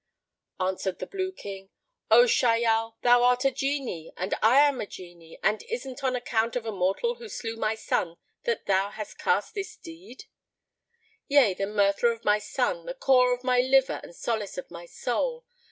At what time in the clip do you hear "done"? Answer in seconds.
9.19-9.43